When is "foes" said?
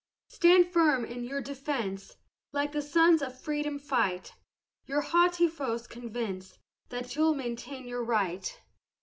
5.47-5.85